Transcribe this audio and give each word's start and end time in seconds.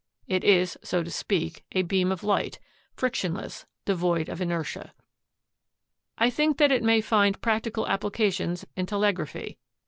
It 0.27 0.43
is, 0.43 0.79
so 0.81 1.03
to 1.03 1.11
speak, 1.11 1.63
a 1.73 1.83
beam 1.83 2.11
of 2.11 2.23
light— 2.23 2.57
frictionless, 2.97 3.67
devoid 3.85 4.29
of 4.29 4.41
inertia. 4.41 4.93
"I 6.17 6.31
think 6.31 6.57
that 6.57 6.71
it 6.71 6.81
may 6.81 7.01
find 7.01 7.39
practical 7.39 7.85
appli 7.85 8.11
cations 8.11 8.65
in 8.75 8.87
telegraphy. 8.87 9.59